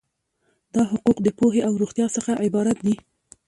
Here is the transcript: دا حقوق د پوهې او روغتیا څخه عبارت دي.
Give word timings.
دا 0.73 0.81
حقوق 0.91 1.17
د 1.21 1.27
پوهې 1.37 1.61
او 1.67 1.73
روغتیا 1.81 2.07
څخه 2.15 2.31
عبارت 2.45 2.77
دي. 2.85 2.95